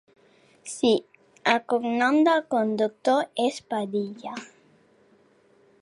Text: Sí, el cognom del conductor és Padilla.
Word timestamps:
Sí, 0.75 0.93
el 1.51 1.59
cognom 1.73 2.17
del 2.29 2.41
conductor 2.55 3.47
és 3.47 3.61
Padilla. 3.75 4.35